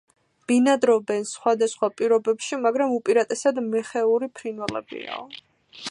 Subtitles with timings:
[0.51, 5.21] ბინადრობენ სხვადასხვა პირობებში, მაგრამ უპირატესად მეხეური ფრინველებია.